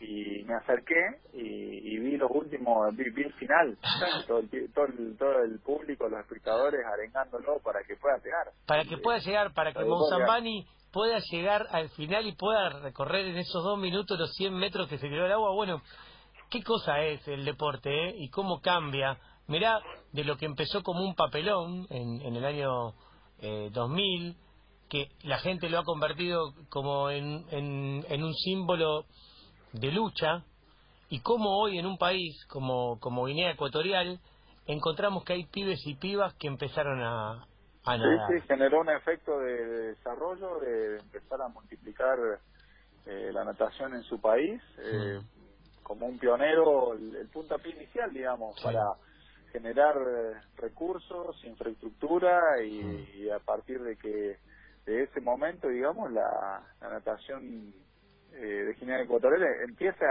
Y 0.00 0.44
me 0.44 0.54
acerqué 0.54 1.20
y, 1.32 1.98
vi 1.98 2.16
los 2.16 2.30
últimos, 2.30 2.94
vi, 2.94 3.22
el 3.22 3.32
final, 3.34 3.76
todo, 4.28 4.38
el, 4.38 4.72
todo, 4.72 4.86
el, 4.86 5.16
todo 5.18 5.42
el 5.42 5.58
público, 5.60 6.08
los 6.08 6.20
espectadores 6.20 6.80
arengándolo 6.86 7.58
para 7.64 7.82
que 7.82 7.96
pueda 7.96 8.18
llegar. 8.18 8.52
Para 8.66 8.84
que 8.84 8.98
pueda 8.98 9.18
llegar, 9.18 9.52
para 9.54 9.72
que 9.72 9.84
Mozambani 9.84 10.66
pueda 10.92 11.18
llegar 11.30 11.66
al 11.70 11.88
final 11.90 12.26
y 12.26 12.36
pueda 12.36 12.80
recorrer 12.80 13.26
en 13.26 13.38
esos 13.38 13.64
dos 13.64 13.78
minutos 13.78 14.18
los 14.18 14.32
100 14.34 14.54
metros 14.54 14.88
que 14.88 14.98
se 14.98 15.08
quedó 15.08 15.26
el 15.26 15.32
agua. 15.32 15.52
Bueno, 15.52 15.82
qué 16.50 16.62
cosa 16.62 17.00
es 17.00 17.26
el 17.28 17.44
deporte 17.44 17.90
eh? 17.90 18.14
y 18.18 18.30
cómo 18.30 18.60
cambia 18.60 19.18
Mirá, 19.48 19.80
de 20.12 20.24
lo 20.24 20.36
que 20.36 20.46
empezó 20.46 20.82
como 20.82 21.04
un 21.04 21.14
papelón 21.14 21.86
en, 21.90 22.20
en 22.22 22.36
el 22.36 22.44
año 22.44 22.94
eh, 23.40 23.70
2000, 23.72 24.36
que 24.88 25.10
la 25.22 25.38
gente 25.38 25.68
lo 25.68 25.78
ha 25.78 25.84
convertido 25.84 26.52
como 26.68 27.10
en, 27.10 27.44
en, 27.50 28.24
un 28.24 28.34
símbolo 28.34 29.04
de 29.72 29.92
lucha 29.92 30.44
y 31.08 31.20
cómo 31.20 31.58
hoy 31.58 31.78
en 31.78 31.86
un 31.86 31.98
país 31.98 32.44
como, 32.46 32.98
como 33.00 33.26
Guinea 33.26 33.52
Ecuatorial 33.52 34.20
encontramos 34.66 35.24
que 35.24 35.34
hay 35.34 35.44
pibes 35.44 35.86
y 35.86 35.94
pibas 35.94 36.34
que 36.34 36.48
empezaron 36.48 37.00
a, 37.02 37.46
a 37.84 37.98
nadar. 37.98 38.28
Sí, 38.28 38.40
sí, 38.40 38.46
generó 38.48 38.80
un 38.80 38.90
efecto 38.90 39.38
de, 39.38 39.92
desarrollo, 39.94 40.58
de 40.60 40.98
empezar 40.98 41.40
a 41.42 41.48
multiplicar 41.48 42.18
eh, 43.06 43.30
la 43.32 43.44
natación 43.44 43.94
en 43.94 44.02
su 44.02 44.20
país, 44.20 44.60
eh, 44.78 45.20
como 45.84 46.06
un 46.06 46.18
pionero, 46.18 46.94
el, 46.94 47.14
el 47.14 47.28
puntapié 47.28 47.76
inicial, 47.76 48.12
digamos, 48.12 48.60
para 48.60 48.94
generar 49.56 49.96
eh, 49.96 50.34
recursos, 50.58 51.42
infraestructura 51.44 52.62
y, 52.62 53.30
a 53.30 53.38
partir 53.38 53.82
de 53.82 53.96
que 53.96 54.36
de 54.84 55.02
ese 55.02 55.20
momento, 55.22 55.68
digamos, 55.68 56.12
la, 56.12 56.62
natación 56.82 57.72
eh, 58.34 58.36
de 58.36 58.74
Guinea 58.74 59.00
Ecuatorial 59.00 59.42
empieza 59.66 60.04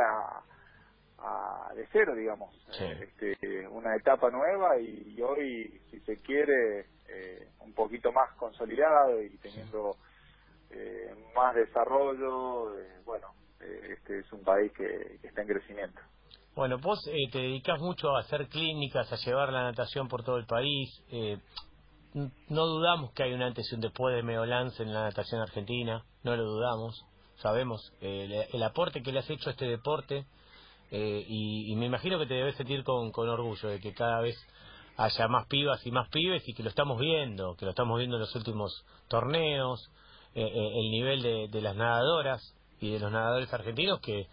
a, 1.19 1.71
de 1.75 1.87
cero, 1.91 2.15
digamos, 2.15 2.55
este, 2.99 3.67
una 3.67 3.95
etapa 3.95 4.31
nueva 4.31 4.79
y, 4.79 5.21
hoy, 5.21 5.79
si 5.91 5.99
se 6.01 6.17
quiere, 6.17 6.87
eh, 7.07 7.47
un 7.59 7.73
poquito 7.73 8.11
más 8.11 8.31
consolidado 8.37 9.21
y 9.21 9.29
teniendo 9.37 9.95
más 11.35 11.55
desarrollo, 11.55 12.73
bueno, 13.05 13.27
este 13.59 14.19
es 14.19 14.31
un 14.33 14.43
país 14.43 14.71
que 14.73 15.19
está 15.23 15.41
en 15.41 15.47
crecimiento. 15.47 16.01
Bueno, 16.55 16.77
vos 16.77 17.05
eh, 17.07 17.29
te 17.33 17.39
dedicas 17.39 17.81
mucho 17.81 18.15
a 18.15 18.21
hacer 18.21 18.47
clínicas, 18.47 19.11
a 19.11 19.17
llevar 19.17 19.51
la 19.51 19.63
natación 19.63 20.07
por 20.07 20.23
todo 20.23 20.37
el 20.37 20.45
país. 20.45 20.89
Eh, 21.11 21.37
no 22.47 22.65
dudamos 22.65 23.11
que 23.11 23.23
hay 23.23 23.33
un 23.33 23.41
antes 23.41 23.69
y 23.69 23.75
un 23.75 23.81
después 23.81 24.15
de 24.15 24.23
Meolance 24.23 24.81
en 24.81 24.93
la 24.93 25.03
natación 25.03 25.41
argentina, 25.41 26.05
no 26.23 26.33
lo 26.37 26.45
dudamos. 26.45 27.05
Sabemos 27.39 27.91
eh, 27.99 28.47
el, 28.53 28.63
aporte 28.63 29.03
que 29.03 29.11
le 29.11 29.19
has 29.19 29.29
hecho 29.29 29.49
a 29.49 29.51
este 29.51 29.65
deporte 29.65 30.25
y, 30.91 31.75
me 31.75 31.87
imagino 31.87 32.17
que 32.17 32.25
te 32.25 32.35
debes 32.35 32.55
sentir 32.55 32.85
con, 32.85 33.11
orgullo 33.13 33.67
de 33.67 33.81
que 33.81 33.93
cada 33.93 34.21
vez 34.21 34.37
haya 34.95 35.27
más 35.27 35.47
pibas 35.47 35.85
y 35.85 35.91
más 35.91 36.07
pibes 36.07 36.47
y 36.47 36.53
que 36.53 36.63
lo 36.63 36.69
estamos 36.69 36.97
viendo, 37.01 37.57
que 37.57 37.65
lo 37.65 37.71
estamos 37.71 37.97
viendo 37.97 38.15
en 38.15 38.21
los 38.21 38.33
últimos 38.33 38.85
torneos, 39.09 39.91
el 40.33 40.89
nivel 40.89 41.51
de 41.51 41.61
las 41.61 41.75
nadadoras 41.75 42.41
y 42.79 42.91
de 42.91 42.99
los 42.99 43.11
nadadores 43.11 43.53
argentinos 43.53 43.99
que 43.99 44.27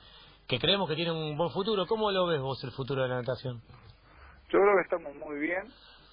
que 0.53 0.59
creemos 0.59 0.87
que 0.87 0.97
tiene 0.97 1.11
un 1.11 1.35
buen 1.35 1.49
futuro. 1.49 1.87
¿Cómo 1.87 2.11
lo 2.11 2.27
ves 2.27 2.39
vos 2.39 2.63
el 2.63 2.73
futuro 2.73 3.03
de 3.03 3.09
la 3.09 3.23
natación? 3.23 3.63
Yo 4.51 4.59
creo 4.61 4.77
que 4.77 4.83
estamos 4.83 5.17
muy 5.17 5.41
bien. 5.41 5.67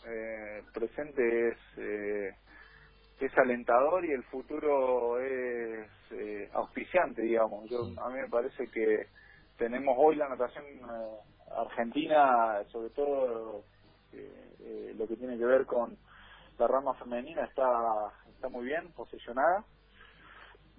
Eh, 0.08 0.60
el 0.60 0.72
presente 0.72 1.50
es, 1.50 1.58
eh, 1.76 2.36
es 3.20 3.38
alentador 3.38 4.06
y 4.06 4.14
el 4.14 4.24
futuro 4.24 5.20
es 5.20 5.90
eh, 6.12 6.50
auspiciante, 6.54 7.22
digamos. 7.22 7.70
Yo, 7.70 7.80
A 8.02 8.10
mí 8.10 8.22
me 8.22 8.30
parece 8.30 8.66
que 8.72 9.08
tenemos 9.58 9.94
hoy 10.00 10.16
la 10.16 10.30
natación 10.30 10.64
argentina, 11.58 12.64
sobre 12.72 12.92
todo 12.92 13.66
lo 14.14 15.08
que 15.08 15.16
tiene 15.18 15.38
que 15.38 15.46
ver 15.46 15.66
con 15.66 15.98
la 16.58 16.66
rama 16.68 16.94
femenina, 16.94 17.44
está, 17.44 17.68
está 18.30 18.48
muy 18.48 18.64
bien 18.64 18.90
posicionada. 18.94 19.66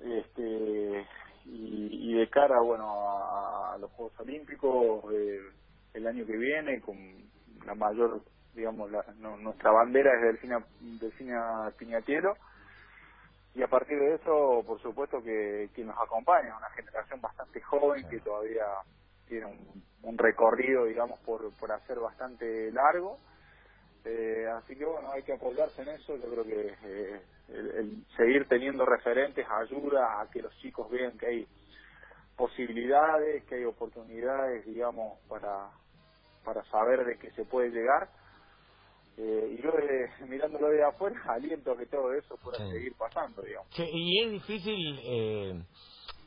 Este, 0.00 1.06
y, 1.44 2.14
de 2.14 2.28
cara 2.28 2.60
bueno 2.60 2.86
a, 2.88 3.76
los 3.78 3.90
Juegos 3.92 4.18
Olímpicos 4.20 5.04
eh, 5.12 5.40
el 5.94 6.06
año 6.06 6.26
que 6.26 6.36
viene 6.36 6.80
con 6.80 6.96
la 7.64 7.74
mayor 7.74 8.20
digamos 8.54 8.90
la, 8.90 9.04
nuestra 9.38 9.70
bandera 9.70 10.14
es 10.16 10.22
Delfina 10.22 10.64
Delfina 10.80 11.72
Piñatielo 11.78 12.36
y 13.54 13.62
a 13.62 13.68
partir 13.68 13.98
de 13.98 14.14
eso 14.14 14.62
por 14.66 14.80
supuesto 14.82 15.22
que, 15.22 15.70
que 15.74 15.84
nos 15.84 15.96
acompaña 15.98 16.56
una 16.56 16.70
generación 16.70 17.20
bastante 17.20 17.60
joven 17.60 18.08
que 18.08 18.20
todavía 18.20 18.66
tiene 19.28 19.46
un, 20.02 20.18
recorrido 20.18 20.84
digamos 20.84 21.18
por, 21.20 21.52
por 21.54 21.72
hacer 21.72 21.98
bastante 21.98 22.70
largo 22.72 23.18
eh, 24.04 24.46
así 24.56 24.76
que 24.76 24.84
bueno 24.84 25.10
hay 25.12 25.22
que 25.22 25.34
apoyarse 25.34 25.82
en 25.82 25.88
eso 25.88 26.16
yo 26.16 26.30
creo 26.30 26.44
que 26.44 26.74
eh, 26.84 27.20
el, 27.48 28.04
seguir 28.16 28.46
teniendo 28.48 28.84
referentes 28.84 29.46
ayuda 29.48 30.20
a 30.20 30.30
que 30.30 30.42
los 30.42 30.56
chicos 30.58 30.90
vean 30.90 31.18
que 31.18 31.26
hay 31.26 31.46
posibilidades, 32.40 33.44
que 33.44 33.56
hay 33.56 33.64
oportunidades, 33.64 34.64
digamos, 34.64 35.18
para, 35.28 35.70
para 36.42 36.64
saber 36.70 37.04
de 37.04 37.18
que 37.18 37.30
se 37.32 37.44
puede 37.44 37.68
llegar. 37.68 38.08
Eh, 39.18 39.58
y 39.58 39.62
yo, 39.62 39.70
mirándolo 40.26 40.68
de 40.68 40.82
afuera, 40.82 41.20
aliento 41.28 41.72
a 41.72 41.76
que 41.76 41.86
todo 41.86 42.12
eso 42.14 42.36
pueda 42.42 42.58
seguir 42.70 42.94
pasando, 42.96 43.42
digamos. 43.42 43.68
y 43.78 44.24
es 44.24 44.30
difícil, 44.30 45.00
eh, 45.04 45.62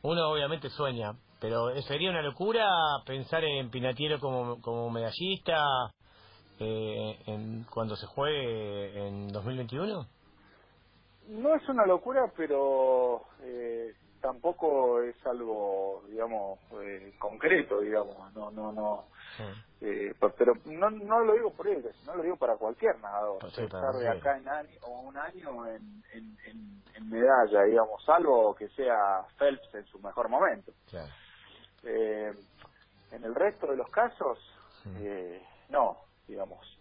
uno 0.03 0.29
obviamente 0.29 0.69
sueña, 0.69 1.13
pero 1.41 1.73
sería 1.81 2.11
una 2.11 2.21
locura 2.21 2.67
pensar 3.05 3.43
en 3.43 3.71
Pinatiero 3.71 4.19
como, 4.19 4.61
como 4.61 4.91
medallista 4.91 5.57
eh, 6.59 7.19
en, 7.25 7.65
cuando 7.69 7.95
se 7.95 8.07
juegue 8.07 9.07
en 9.07 9.31
2021. 9.31 10.07
No 11.29 11.55
es 11.55 11.69
una 11.69 11.85
locura, 11.85 12.31
pero 12.35 13.23
eh, 13.41 13.93
tampoco 14.21 15.01
es 15.01 15.15
algo, 15.25 16.03
digamos, 16.09 16.59
eh, 16.81 17.13
concreto, 17.19 17.81
digamos. 17.81 18.33
No, 18.33 18.51
no, 18.51 18.71
no. 18.71 19.05
Eh, 19.81 20.13
pero 20.37 20.53
no, 20.65 20.89
no 20.89 21.19
lo 21.25 21.33
digo 21.33 21.51
por 21.51 21.67
ellos, 21.67 21.93
no 22.05 22.15
lo 22.15 22.23
digo 22.23 22.37
para 22.37 22.55
cualquier 22.55 22.97
nadador. 23.01 23.39
Pues 23.39 23.57
estar 23.57 23.93
de 23.95 24.07
acá 24.07 24.37
en 24.37 24.47
año, 24.47 24.69
o 24.83 25.01
un 25.01 25.17
año 25.17 25.67
en, 25.67 26.03
en, 26.13 26.37
en, 26.45 27.09
medalla, 27.09 27.63
digamos, 27.63 28.01
salvo 28.05 28.55
que 28.55 28.69
sea 28.69 29.25
Phelps 29.37 29.75
en 29.75 29.85
su 29.87 29.99
mejor 29.99 30.29
momento. 30.29 30.71
Eh, 31.83 32.31
en 33.11 33.23
el 33.23 33.35
resto 33.35 33.67
de 33.67 33.75
los 33.75 33.89
casos, 33.89 34.39
eh, 34.99 35.45
no, 35.69 35.97
digamos. 36.27 36.79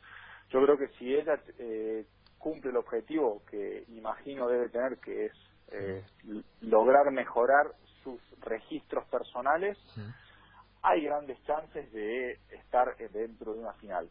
Yo 0.50 0.62
creo 0.62 0.76
que 0.76 0.88
si 0.98 1.14
ella 1.14 1.40
eh, 1.58 2.06
cumple 2.38 2.70
el 2.70 2.76
objetivo 2.76 3.42
que 3.50 3.84
imagino 3.88 4.48
debe 4.48 4.68
tener, 4.68 4.98
que 4.98 5.26
es 5.26 5.32
eh, 5.70 6.04
lograr 6.60 7.10
mejorar 7.10 7.72
sus 8.02 8.20
registros 8.40 9.06
personales, 9.06 9.78
hay 10.82 11.04
grandes 11.04 11.42
chances 11.44 11.90
de 11.92 12.32
estar 12.50 12.96
dentro 12.96 13.54
de 13.54 13.60
una 13.60 13.72
final. 13.74 14.10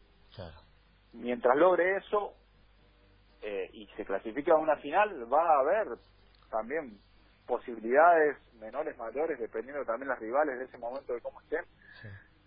Mientras 1.12 1.56
logre 1.56 1.98
eso 1.98 2.32
eh, 3.42 3.68
y 3.72 3.86
se 3.96 4.04
clasifique 4.04 4.50
a 4.50 4.56
una 4.56 4.76
final, 4.76 5.30
va 5.32 5.56
a 5.56 5.60
haber 5.60 5.98
también 6.50 6.98
posibilidades 7.46 8.38
menores, 8.58 8.96
mayores, 8.96 9.38
dependiendo 9.38 9.84
también 9.84 10.08
las 10.08 10.18
rivales 10.18 10.58
de 10.58 10.64
ese 10.64 10.78
momento 10.78 11.12
de 11.12 11.20
cómo 11.20 11.40
estén, 11.42 11.64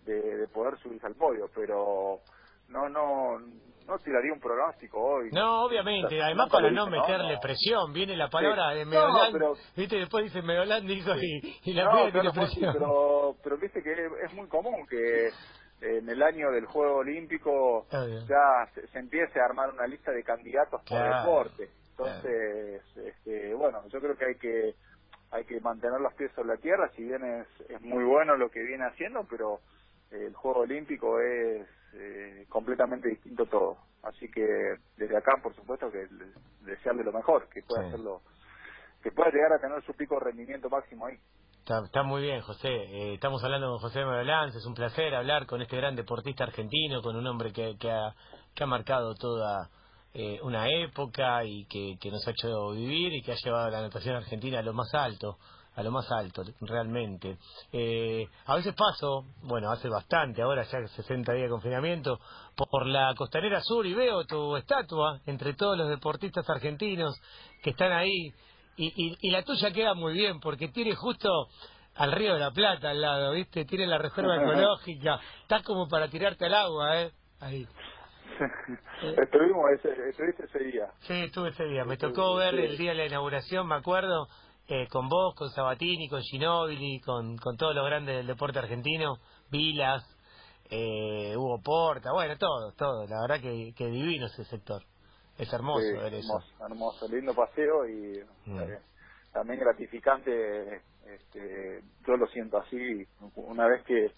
de, 0.04 0.36
de 0.36 0.48
poder 0.48 0.78
subirse 0.78 1.06
al 1.06 1.14
podio. 1.14 1.48
Pero 1.54 2.20
no, 2.68 2.88
no, 2.88 3.38
no 3.86 3.98
tiraría 3.98 4.32
un 4.32 4.40
pronóstico 4.40 5.00
hoy. 5.00 5.30
No, 5.32 5.64
obviamente, 5.64 6.20
además 6.22 6.48
para 6.50 6.70
no 6.70 6.86
meterle 6.86 7.38
presión, 7.40 7.92
viene 7.92 8.16
la 8.16 8.28
palabra 8.28 8.70
de 8.70 8.84
Medoland, 8.84 9.32
pero, 9.32 9.54
viste, 9.76 9.96
después 9.96 10.24
dice 10.24 10.42
Medoland 10.42 10.86
dijo 10.86 11.14
y, 11.16 11.58
y, 11.64 11.72
la 11.72 11.84
no, 11.84 12.10
tiene 12.10 12.32
presión. 12.32 12.72
Pero, 12.72 13.36
pero 13.42 13.58
viste 13.58 13.82
que 13.82 13.92
es 14.24 14.32
muy 14.34 14.48
común 14.48 14.86
que 14.88 15.30
en 15.80 16.08
el 16.08 16.22
año 16.22 16.50
del 16.50 16.66
Juego 16.66 16.98
Olímpico 16.98 17.86
ya 17.90 18.66
se, 18.74 18.98
empiece 18.98 19.40
a 19.40 19.44
armar 19.44 19.70
una 19.70 19.86
lista 19.86 20.10
de 20.10 20.22
candidatos 20.22 20.82
por 20.88 20.98
deporte. 20.98 21.70
Entonces, 21.90 22.82
este, 22.96 23.54
bueno, 23.54 23.82
yo 23.88 24.00
creo 24.00 24.16
que 24.16 24.24
hay 24.26 24.34
que 24.36 24.74
hay 25.32 25.44
que 25.44 25.60
mantener 25.60 26.00
los 26.00 26.14
pies 26.14 26.30
sobre 26.34 26.48
la 26.48 26.56
tierra, 26.56 26.88
si 26.94 27.02
bien 27.02 27.22
es, 27.24 27.70
es 27.70 27.80
muy 27.82 28.04
bueno 28.04 28.36
lo 28.36 28.48
que 28.48 28.62
viene 28.62 28.86
haciendo, 28.86 29.26
pero 29.28 29.60
el 30.10 30.34
Juego 30.34 30.60
Olímpico 30.60 31.20
es 31.20 31.66
eh, 31.98 32.46
completamente 32.48 33.08
distinto 33.08 33.46
todo. 33.46 33.78
Así 34.02 34.30
que 34.30 34.76
desde 34.96 35.16
acá, 35.16 35.32
por 35.42 35.54
supuesto, 35.54 35.90
que 35.90 36.06
desearle 36.60 37.02
lo 37.02 37.12
mejor, 37.12 37.48
que 37.48 37.62
pueda 37.62 37.86
hacerlo, 37.88 38.22
que 39.02 39.10
pueda 39.10 39.30
llegar 39.30 39.52
a 39.54 39.58
tener 39.58 39.82
su 39.84 39.92
pico 39.94 40.16
de 40.16 40.26
rendimiento 40.26 40.68
máximo 40.68 41.06
ahí. 41.06 41.18
Está, 41.66 42.04
muy 42.04 42.22
bien, 42.22 42.42
José. 42.42 42.68
Eh, 42.68 43.14
estamos 43.14 43.42
hablando 43.42 43.68
con 43.68 43.78
José 43.78 44.04
Morolans. 44.04 44.54
Es 44.54 44.64
un 44.66 44.74
placer 44.74 45.14
hablar 45.14 45.46
con 45.46 45.60
este 45.62 45.76
gran 45.76 45.96
deportista 45.96 46.44
argentino, 46.44 47.02
con 47.02 47.16
un 47.16 47.26
hombre 47.26 47.52
que, 47.52 47.76
que, 47.76 47.90
ha, 47.90 48.14
que 48.54 48.62
ha 48.62 48.66
marcado 48.68 49.14
toda 49.14 49.68
eh, 50.14 50.38
una 50.42 50.68
época 50.68 51.44
y 51.44 51.66
que, 51.66 51.96
que 52.00 52.10
nos 52.10 52.26
ha 52.26 52.30
hecho 52.30 52.70
vivir 52.70 53.12
y 53.14 53.22
que 53.22 53.32
ha 53.32 53.36
llevado 53.42 53.66
a 53.66 53.70
la 53.70 53.82
natación 53.82 54.14
argentina 54.14 54.60
a 54.60 54.62
lo 54.62 54.74
más 54.74 54.94
alto 54.94 55.38
a 55.76 55.82
lo 55.82 55.90
más 55.90 56.10
alto, 56.10 56.42
realmente. 56.62 57.36
Eh, 57.70 58.26
a 58.46 58.56
veces 58.56 58.74
paso, 58.74 59.26
bueno, 59.42 59.70
hace 59.70 59.88
bastante, 59.88 60.40
ahora 60.40 60.62
ya 60.62 60.86
60 60.86 61.32
días 61.32 61.44
de 61.44 61.50
confinamiento, 61.50 62.18
por 62.56 62.86
la 62.86 63.14
costanera 63.14 63.60
sur 63.60 63.84
y 63.84 63.94
veo 63.94 64.24
tu 64.24 64.56
estatua 64.56 65.20
entre 65.26 65.52
todos 65.52 65.76
los 65.76 65.88
deportistas 65.88 66.48
argentinos 66.48 67.20
que 67.62 67.70
están 67.70 67.92
ahí. 67.92 68.32
Y, 68.78 69.16
y, 69.20 69.30
la 69.30 69.42
tuya 69.42 69.70
queda 69.70 69.94
muy 69.94 70.12
bien 70.12 70.38
porque 70.40 70.68
tiene 70.68 70.94
justo 70.94 71.30
al 71.94 72.12
río 72.12 72.34
de 72.34 72.40
la 72.40 72.50
Plata 72.50 72.90
al 72.90 73.00
lado, 73.00 73.32
¿viste? 73.32 73.64
Tiene 73.64 73.86
la 73.86 73.98
reserva 73.98 74.36
ecológica, 74.42 75.18
está 75.42 75.62
como 75.62 75.88
para 75.88 76.08
tirarte 76.08 76.46
al 76.46 76.54
agua, 76.54 77.02
¿eh? 77.02 77.10
Ahí. 77.40 77.66
Estuvimos 79.22 79.64
ese, 79.72 79.88
ese 80.08 80.58
día. 80.58 80.88
Sí, 81.00 81.24
estuve 81.24 81.50
ese 81.50 81.64
día. 81.64 81.84
Me 81.84 81.96
tocó 81.96 82.36
ver 82.36 82.54
el 82.54 82.76
día 82.76 82.90
de 82.90 82.96
la 82.96 83.06
inauguración, 83.06 83.66
me 83.66 83.76
acuerdo, 83.76 84.28
eh, 84.68 84.88
con 84.88 85.08
vos, 85.08 85.34
con 85.34 85.50
Sabatini, 85.50 86.08
con 86.08 86.22
Ginóbili, 86.22 87.00
con, 87.00 87.36
con 87.36 87.56
todos 87.56 87.74
los 87.74 87.86
grandes 87.86 88.16
del 88.16 88.26
deporte 88.26 88.58
argentino, 88.58 89.18
Vilas, 89.50 90.04
eh, 90.70 91.36
Hugo 91.36 91.60
Porta, 91.62 92.12
bueno, 92.12 92.36
todo, 92.36 92.72
todo. 92.72 93.06
La 93.06 93.20
verdad 93.20 93.40
que, 93.40 93.72
que 93.76 93.86
divino 93.86 94.26
ese 94.26 94.44
sector. 94.44 94.82
Es 95.38 95.52
hermoso 95.52 95.86
ver 96.00 96.14
eso. 96.14 96.38
Hermoso, 96.60 97.06
lindo 97.08 97.34
paseo 97.34 97.86
y 97.86 98.24
mm. 98.46 98.60
eh, 98.60 98.78
también 99.32 99.60
gratificante. 99.60 100.82
Este, 101.06 101.82
yo 102.06 102.16
lo 102.16 102.26
siento 102.28 102.58
así. 102.58 103.06
Una 103.36 103.68
vez 103.68 103.84
que 103.84 104.10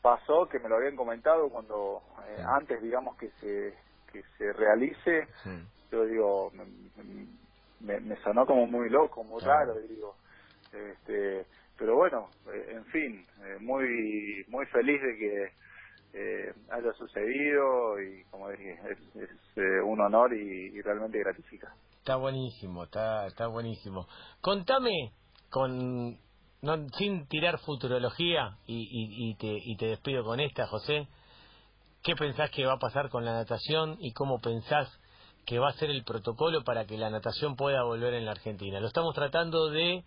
pasó, 0.00 0.48
que 0.50 0.58
me 0.58 0.68
lo 0.68 0.76
habían 0.76 0.96
comentado 0.96 1.48
cuando 1.50 2.02
eh, 2.26 2.42
antes, 2.58 2.82
digamos, 2.82 3.16
que 3.16 3.30
se 3.40 3.74
que 4.10 4.22
se 4.36 4.52
realice, 4.52 5.26
yo 5.90 6.04
digo, 6.04 6.52
me, 7.82 8.00
me, 8.00 8.16
sonó 8.22 8.46
como 8.46 8.66
muy 8.66 8.88
loco, 8.88 9.24
muy 9.24 9.40
raro, 9.42 9.74
digo, 9.88 10.16
este, 10.72 11.46
pero 11.76 11.96
bueno, 11.96 12.28
eh, 12.52 12.76
en 12.76 12.84
fin, 12.86 13.26
muy 13.60 14.44
muy 14.48 14.66
feliz 14.66 15.00
de 15.02 15.16
que 15.16 15.62
eh, 16.14 16.52
haya 16.70 16.92
sucedido 16.92 18.00
y 18.00 18.24
como 18.24 18.50
dije, 18.50 18.78
es, 19.14 19.28
eh, 19.56 19.80
un 19.82 20.00
honor 20.00 20.34
y, 20.34 20.80
realmente 20.82 21.18
gratifica. 21.18 21.74
Está 21.98 22.16
buenísimo, 22.16 22.84
está, 22.84 23.26
está 23.26 23.46
buenísimo. 23.46 24.06
Contame, 24.40 25.12
con 25.48 26.18
no, 26.60 26.88
sin 26.98 27.26
tirar 27.28 27.58
futurología, 27.60 28.58
y, 28.66 28.86
y, 29.30 29.34
te, 29.36 29.46
y 29.46 29.76
te 29.76 29.86
despido 29.86 30.22
con 30.24 30.38
esta, 30.40 30.66
José, 30.66 31.08
¿qué 32.02 32.14
pensás 32.14 32.50
que 32.50 32.66
va 32.66 32.74
a 32.74 32.78
pasar 32.78 33.08
con 33.08 33.24
la 33.24 33.32
natación 33.32 33.96
y 33.98 34.12
cómo 34.12 34.40
pensás 34.40 34.88
que 35.44 35.58
va 35.58 35.68
a 35.68 35.72
ser 35.72 35.90
el 35.90 36.04
protocolo 36.04 36.62
para 36.64 36.86
que 36.86 36.96
la 36.96 37.10
natación 37.10 37.56
pueda 37.56 37.82
volver 37.82 38.14
en 38.14 38.24
la 38.24 38.32
Argentina? 38.32 38.80
Lo 38.80 38.86
estamos 38.86 39.14
tratando 39.14 39.70
de 39.70 40.04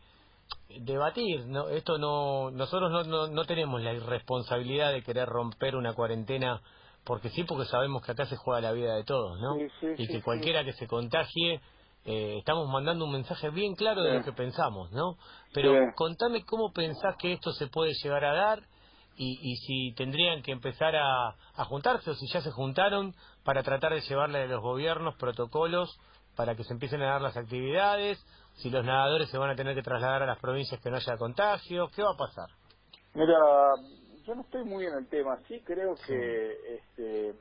debatir. 0.79 1.45
No, 1.47 1.69
esto 1.69 1.97
no, 1.97 2.51
nosotros 2.51 2.91
no, 2.91 3.03
no, 3.03 3.27
no 3.27 3.45
tenemos 3.45 3.81
la 3.81 3.93
irresponsabilidad 3.93 4.91
de 4.91 5.03
querer 5.03 5.27
romper 5.27 5.75
una 5.75 5.93
cuarentena 5.93 6.61
porque 7.05 7.29
sí, 7.29 7.43
porque 7.43 7.65
sabemos 7.65 8.03
que 8.03 8.11
acá 8.11 8.25
se 8.25 8.35
juega 8.35 8.61
la 8.61 8.71
vida 8.71 8.95
de 8.95 9.03
todos, 9.03 9.39
¿no? 9.39 9.57
y 9.95 10.07
que 10.07 10.21
cualquiera 10.21 10.65
que 10.65 10.73
se 10.73 10.87
contagie, 10.87 11.61
eh, 12.03 12.37
estamos 12.39 12.67
mandando 12.67 13.05
un 13.05 13.11
mensaje 13.11 13.51
bien 13.51 13.75
claro 13.75 14.01
de 14.01 14.17
lo 14.17 14.23
que 14.23 14.33
pensamos, 14.33 14.91
¿no? 14.91 15.17
Pero 15.53 15.71
contame 15.95 16.43
cómo 16.45 16.71
pensás 16.73 17.15
que 17.17 17.33
esto 17.33 17.51
se 17.53 17.67
puede 17.67 17.93
llegar 18.03 18.25
a 18.25 18.33
dar 18.33 18.63
y, 19.17 19.39
y 19.41 19.55
si 19.57 19.93
tendrían 19.95 20.41
que 20.41 20.51
empezar 20.51 20.95
a, 20.95 21.29
a 21.29 21.65
juntarse 21.65 22.09
o 22.11 22.15
si 22.15 22.27
ya 22.27 22.41
se 22.41 22.51
juntaron 22.51 23.13
para 23.43 23.63
tratar 23.63 23.93
de 23.93 24.01
llevarle 24.01 24.43
a 24.43 24.47
los 24.47 24.61
gobiernos 24.61 25.15
protocolos 25.15 25.97
para 26.35 26.55
que 26.55 26.63
se 26.63 26.73
empiecen 26.73 27.01
a 27.01 27.11
dar 27.11 27.21
las 27.21 27.37
actividades 27.37 28.23
si 28.55 28.69
los 28.69 28.85
nadadores 28.85 29.29
se 29.29 29.37
van 29.37 29.49
a 29.49 29.55
tener 29.55 29.75
que 29.75 29.81
trasladar 29.81 30.23
a 30.23 30.25
las 30.25 30.39
provincias 30.39 30.81
que 30.81 30.89
no 30.89 30.97
haya 30.97 31.17
contagio, 31.17 31.89
¿qué 31.93 32.01
va 32.01 32.11
a 32.11 32.17
pasar? 32.17 32.49
Mira, 33.13 33.37
yo 34.25 34.35
no 34.35 34.41
estoy 34.41 34.63
muy 34.63 34.85
en 34.85 34.93
el 34.93 35.07
tema, 35.07 35.37
sí 35.47 35.61
creo 35.65 35.95
que 36.07 36.75
este, 36.75 37.35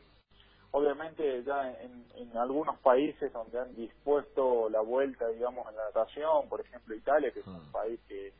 obviamente 0.72 1.42
ya 1.44 1.70
en, 1.80 2.04
en, 2.16 2.36
algunos 2.36 2.78
países 2.80 3.32
donde 3.32 3.60
han 3.60 3.74
dispuesto 3.74 4.68
la 4.68 4.80
vuelta, 4.80 5.28
digamos, 5.28 5.68
en 5.68 5.76
la 5.76 5.84
natación, 5.84 6.48
por 6.48 6.60
ejemplo 6.60 6.94
Italia, 6.94 7.30
que 7.32 7.40
es 7.40 7.46
un 7.46 7.70
país 7.70 8.00
que, 8.08 8.32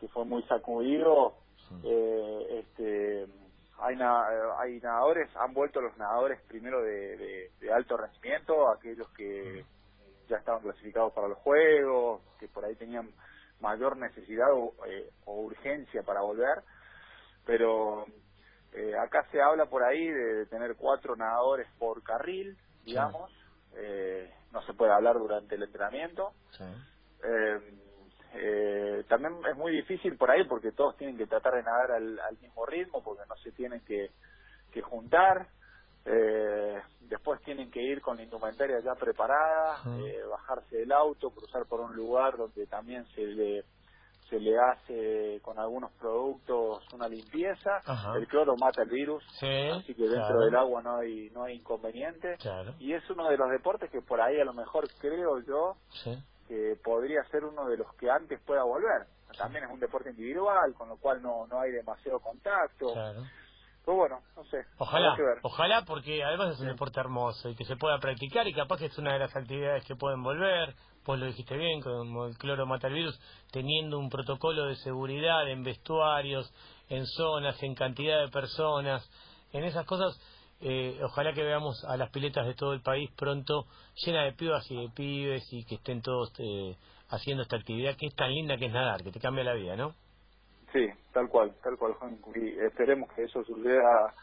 que 0.00 0.08
fue 0.08 0.24
muy 0.24 0.42
sacudido, 0.44 1.34
eh, 1.84 2.46
este, 2.60 3.26
hay, 3.78 3.96
hay 4.58 4.80
nadadores, 4.80 5.30
han 5.36 5.54
vuelto 5.54 5.80
los 5.80 5.96
nadadores 5.96 6.40
primero 6.48 6.82
de, 6.82 7.50
de 7.60 7.72
alto 7.72 7.96
rendimiento, 7.96 8.70
aquellos 8.70 9.08
que 9.10 9.64
ya 10.28 10.36
estaban 10.36 10.62
clasificados 10.62 11.12
para 11.12 11.28
los 11.28 11.38
juegos, 11.38 12.22
que 12.38 12.48
por 12.48 12.64
ahí 12.64 12.74
tenían 12.76 13.10
mayor 13.60 13.96
necesidad 13.96 14.52
o, 14.52 14.74
eh, 14.86 15.10
urgencia 15.26 16.02
para 16.02 16.20
volver, 16.20 16.62
pero 17.44 18.06
eh, 18.72 18.96
acá 18.96 19.26
se 19.30 19.40
habla 19.40 19.66
por 19.66 19.82
ahí 19.82 20.08
de, 20.08 20.46
tener 20.46 20.76
cuatro 20.76 21.16
nadadores 21.16 21.66
por 21.78 22.02
carril, 22.02 22.56
digamos, 22.84 23.30
eh, 23.74 24.32
no 24.52 24.62
se 24.62 24.74
puede 24.74 24.92
hablar 24.92 25.18
durante 25.18 25.56
el 25.56 25.62
entrenamiento. 25.64 26.32
También 29.08 29.34
es 29.50 29.56
muy 29.56 29.72
difícil 29.72 30.16
por 30.16 30.30
ahí 30.30 30.44
porque 30.44 30.72
todos 30.72 30.96
tienen 30.96 31.16
que 31.16 31.26
tratar 31.26 31.54
de 31.54 31.62
nadar 31.62 31.92
al, 31.92 32.20
al 32.20 32.38
mismo 32.38 32.66
ritmo 32.66 33.02
porque 33.02 33.22
no 33.28 33.36
se 33.36 33.52
tienen 33.52 33.80
que, 33.80 34.10
que 34.72 34.82
juntar. 34.82 35.48
Eh, 36.04 36.80
después 37.00 37.40
tienen 37.42 37.70
que 37.70 37.82
ir 37.82 38.00
con 38.00 38.16
la 38.16 38.22
indumentaria 38.22 38.78
ya 38.80 38.94
preparada, 38.94 39.78
eh, 39.98 40.22
bajarse 40.30 40.76
del 40.76 40.92
auto, 40.92 41.30
cruzar 41.30 41.66
por 41.66 41.80
un 41.80 41.94
lugar 41.94 42.36
donde 42.36 42.66
también 42.66 43.04
se 43.14 43.22
le 43.22 43.64
se 44.30 44.38
le 44.38 44.58
hace 44.58 45.40
con 45.40 45.58
algunos 45.58 45.90
productos 45.92 46.86
una 46.92 47.08
limpieza, 47.08 47.80
el 48.14 48.26
cloro 48.28 48.56
mata 48.56 48.82
el 48.82 48.90
virus, 48.90 49.24
así 49.70 49.94
que 49.94 50.02
dentro 50.02 50.40
del 50.40 50.54
agua 50.54 50.82
no 50.82 50.98
hay 50.98 51.30
no 51.30 51.44
hay 51.44 51.56
inconveniente. 51.56 52.36
Y 52.78 52.92
es 52.92 53.08
uno 53.08 53.26
de 53.28 53.38
los 53.38 53.50
deportes 53.50 53.90
que 53.90 54.02
por 54.02 54.20
ahí 54.20 54.38
a 54.38 54.44
lo 54.44 54.52
mejor 54.52 54.86
creo 55.00 55.40
yo 55.40 55.76
que 56.48 56.76
podría 56.82 57.22
ser 57.30 57.44
uno 57.44 57.68
de 57.68 57.76
los 57.76 57.94
que 57.94 58.10
antes 58.10 58.40
pueda 58.40 58.64
volver. 58.64 59.06
También 59.36 59.64
es 59.64 59.70
un 59.70 59.78
deporte 59.78 60.10
individual, 60.10 60.74
con 60.74 60.88
lo 60.88 60.96
cual 60.96 61.22
no 61.22 61.46
no 61.46 61.60
hay 61.60 61.70
demasiado 61.70 62.18
contacto. 62.18 62.94
Pues 63.84 63.96
bueno, 63.96 64.20
no 64.36 64.44
sé. 64.44 64.66
Ojalá, 64.76 65.16
ojalá 65.42 65.82
porque 65.86 66.22
además 66.22 66.54
es 66.54 66.60
un 66.60 66.66
deporte 66.66 67.00
hermoso 67.00 67.48
y 67.48 67.54
que 67.54 67.64
se 67.64 67.76
pueda 67.76 67.98
practicar 67.98 68.46
y 68.46 68.52
capaz 68.52 68.78
que 68.78 68.86
es 68.86 68.98
una 68.98 69.14
de 69.14 69.20
las 69.20 69.34
actividades 69.34 69.84
que 69.86 69.96
pueden 69.96 70.22
volver. 70.22 70.74
Pues 71.04 71.18
lo 71.20 71.24
dijiste 71.24 71.56
bien, 71.56 71.80
como 71.80 72.26
el 72.26 72.36
cloro 72.36 72.66
mata 72.66 72.88
el 72.88 72.94
virus, 72.94 73.18
teniendo 73.50 73.98
un 73.98 74.10
protocolo 74.10 74.66
de 74.66 74.76
seguridad 74.76 75.48
en 75.48 75.62
vestuarios, 75.62 76.52
en 76.90 77.06
zonas, 77.06 77.62
en 77.62 77.74
cantidad 77.74 78.20
de 78.20 78.28
personas, 78.28 79.08
en 79.52 79.64
esas 79.64 79.86
cosas. 79.86 80.20
Eh, 80.60 80.98
ojalá 81.04 81.32
que 81.32 81.42
veamos 81.42 81.84
a 81.84 81.96
las 81.96 82.10
piletas 82.10 82.44
de 82.46 82.54
todo 82.54 82.72
el 82.72 82.82
país 82.82 83.10
pronto 83.16 83.66
llenas 84.04 84.24
de 84.24 84.32
pibas 84.32 84.68
y 84.70 84.76
de 84.76 84.88
pibes 84.88 85.52
y 85.52 85.64
que 85.64 85.76
estén 85.76 86.02
todos 86.02 86.32
eh, 86.38 86.76
haciendo 87.10 87.44
esta 87.44 87.56
actividad 87.56 87.96
que 87.96 88.06
es 88.06 88.14
tan 88.14 88.32
linda 88.32 88.56
que 88.56 88.66
es 88.66 88.72
nadar, 88.72 89.04
que 89.04 89.12
te 89.12 89.20
cambia 89.20 89.44
la 89.44 89.54
vida, 89.54 89.76
¿no? 89.76 89.94
Sí, 90.72 90.86
tal 91.12 91.28
cual, 91.28 91.54
tal 91.62 91.76
cual, 91.78 91.94
Juan. 91.94 92.18
Y 92.34 92.58
esperemos 92.60 93.10
que 93.12 93.24
eso 93.24 93.44
suceda 93.44 94.14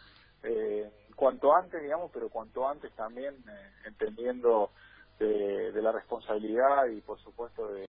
eh, 0.43 0.89
cuanto 1.15 1.55
antes, 1.55 1.81
digamos, 1.81 2.11
pero 2.13 2.29
cuanto 2.29 2.67
antes 2.67 2.91
también 2.95 3.33
eh, 3.33 3.71
entendiendo 3.87 4.71
de, 5.17 5.71
de 5.71 5.81
la 5.81 5.91
responsabilidad 5.91 6.87
y, 6.87 7.01
por 7.01 7.19
supuesto, 7.19 7.67
de 7.69 7.87